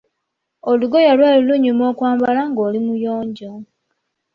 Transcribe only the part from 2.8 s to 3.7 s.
muyonjo.